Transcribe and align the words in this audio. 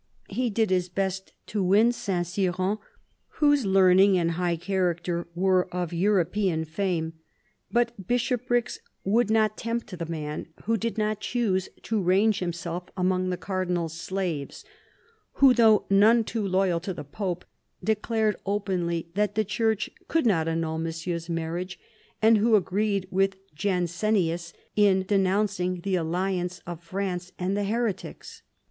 He 0.29 0.49
did 0.49 0.71
his 0.71 0.89
best 0.89 1.31
to 1.45 1.61
win 1.61 1.91
Saint 1.91 2.25
Cyran, 2.25 2.79
whose 3.33 3.67
learning 3.67 4.17
and 4.17 4.31
high 4.31 4.55
character 4.55 5.27
were 5.35 5.71
of 5.71 5.93
European 5.93 6.65
fame. 6.65 7.13
But 7.71 8.07
bishoprics 8.07 8.79
would 9.03 9.29
not 9.29 9.57
tempt 9.59 9.95
the 9.95 10.07
man 10.09 10.47
who 10.63 10.75
did 10.75 10.97
not 10.97 11.19
choose 11.21 11.69
to 11.83 12.01
range 12.01 12.39
himself 12.39 12.85
among 12.97 13.29
the 13.29 13.37
Cardinal's 13.37 13.93
slaves, 13.93 14.65
who, 15.33 15.53
though 15.53 15.85
none 15.87 16.23
too 16.23 16.47
loyal 16.47 16.79
to 16.79 16.95
the 16.95 17.03
Pope, 17.03 17.45
declared 17.83 18.37
openly 18.43 19.11
that 19.13 19.35
the 19.35 19.45
Church 19.45 19.87
could 20.07 20.25
not 20.25 20.47
annul 20.47 20.79
Monsieur's 20.79 21.29
marriage, 21.29 21.79
and 22.23 22.39
who 22.39 22.55
agreed 22.55 23.07
with 23.11 23.35
Jansenius 23.53 24.51
in 24.75 25.03
denouncing 25.03 25.81
the 25.81 25.93
alliance 25.93 26.59
of 26.65 26.81
France 26.81 27.33
with 27.39 27.55
heretics. 27.67 28.41